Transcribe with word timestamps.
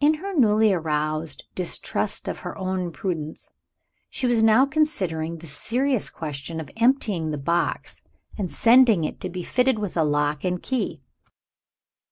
In 0.00 0.14
her 0.14 0.36
newly 0.36 0.72
aroused 0.72 1.44
distrust 1.54 2.26
of 2.26 2.40
her 2.40 2.58
own 2.58 2.90
prudence, 2.90 3.52
she 4.08 4.26
was 4.26 4.42
now 4.42 4.66
considering 4.66 5.38
the 5.38 5.46
serious 5.46 6.10
question 6.10 6.58
of 6.60 6.72
emptying 6.76 7.30
the 7.30 7.38
box, 7.38 8.02
and 8.36 8.50
sending 8.50 9.04
it 9.04 9.20
to 9.20 9.28
be 9.30 9.44
fitted 9.44 9.78
with 9.78 9.96
a 9.96 10.02
lock 10.02 10.42
and 10.42 10.60
key. 10.60 11.02